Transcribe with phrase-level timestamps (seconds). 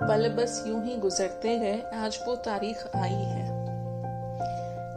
[0.00, 3.46] पल बस यूँ ही गुजरते गए, आज वो तारीख आई है।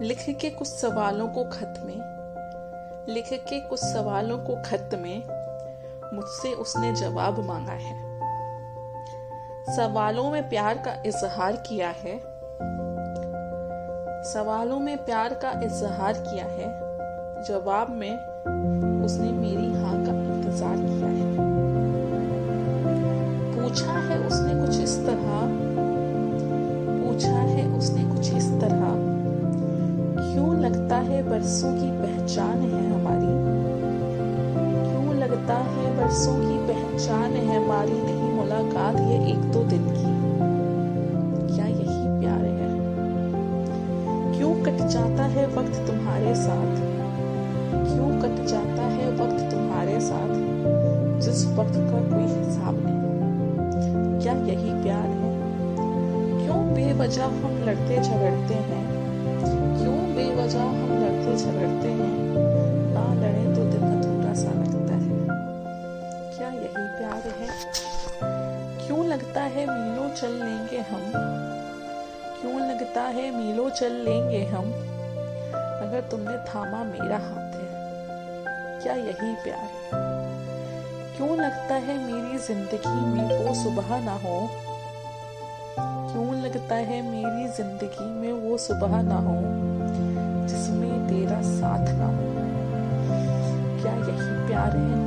[0.02, 2.00] लिख के कुछ सवालों को खत में,
[3.10, 5.24] लिख के कुछ सवालों को खत में
[6.14, 7.96] मुझसे उसने जवाब मांगा है।
[9.76, 12.20] सवालों में प्यार का इजहार किया है,
[14.24, 16.68] सवालों में प्यार का इजहार किया है,
[17.44, 18.14] जवाब में
[19.06, 19.61] उसने मेरी
[23.72, 25.48] पूछा है उसने कुछ इस तरह।
[27.04, 28.94] पूछा है उसने कुछ इस तरह।
[30.34, 33.28] क्यों लगता है बरसों की पहचान है हमारी?
[34.92, 37.92] क्यों लगता है बरसों की पहचान है हमारी?
[37.92, 40.28] नहीं, मुलाकात ये एक दो दिन की।
[41.56, 42.80] क्या यही प्यार है?
[44.38, 46.76] क्यों कट जाता है वक्त तुम्हारे साथ?
[47.72, 50.62] क्यों कट जाता है वक्त तुम्हारे साथ?
[51.22, 52.41] जिस वक्त का कोई
[56.92, 58.86] बेवजह हम लड़ते झगड़ते हैं।
[59.78, 62.18] क्यों बेवजह हम लड़ते झगड़ते हैं?
[62.94, 65.28] ना लड़े तो दिन अधूरा सा लगता है।
[66.38, 67.48] क्या यही प्यार है?
[68.88, 71.12] क्यों लगता है मीलों चल लेंगे हम?
[72.42, 74.74] क्यों लगता है मीलों चल लेंगे हम?
[75.56, 77.70] अगर तुमने थामा मेरा हाथ है।
[78.82, 79.90] क्या यही प्यार है?
[81.18, 84.50] क्यों लगता है मेरी ज़िंदगी में वो सुबह ना हो?
[86.52, 89.36] लगता है मेरी ज़िंदगी में वो सुबह ना हो
[90.48, 92.26] जिसमें तेरा साथ ना हो।
[93.82, 95.00] क्या यही प्यार है?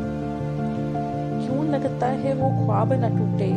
[1.42, 3.51] क्यों लगता है वो ख्वाब न टूटे?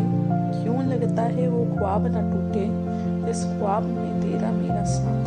[0.58, 2.66] क्यों लगता है वो ख्वाब न टूटे
[3.32, 5.26] इस ख्वाब में तेरा मेरा साथ?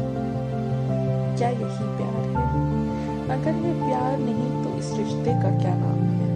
[1.39, 2.47] क्या यही प्यार है?
[3.39, 6.33] अगर ये प्यार नहीं तो इस रिश्ते का क्या नाम है?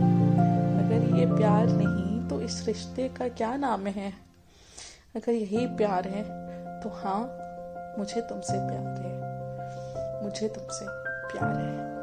[0.84, 4.12] अगर ये प्यार नहीं तो इस रिश्ते का क्या नाम है?
[5.16, 6.22] अगर यही प्यार है
[6.80, 7.38] तो हाँ
[7.98, 10.86] मुझे तुमसे प्यार है। मुझे तुमसे
[11.32, 11.93] प्यार है।